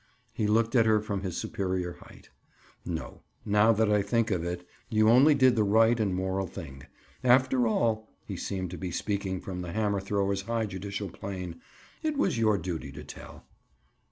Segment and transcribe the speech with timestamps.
[0.33, 2.31] He looked at her from his superior height.
[2.83, 3.21] "No.
[3.45, 6.87] Now that I think of it, you only did the right and moral thing.
[7.23, 12.57] After all"—he seemed to be speaking from the hammer thrower's high judicial plane—"it was your
[12.57, 13.45] duty to tell."